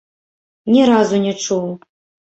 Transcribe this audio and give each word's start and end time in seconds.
Ні 0.71 0.81
разу 0.93 1.23
не 1.29 1.37
чуў. 1.47 1.71